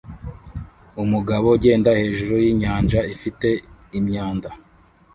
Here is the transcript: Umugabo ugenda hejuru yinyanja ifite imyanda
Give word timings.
Umugabo 1.03 1.45
ugenda 1.57 1.89
hejuru 2.01 2.33
yinyanja 2.43 2.99
ifite 3.13 3.47
imyanda 3.99 4.49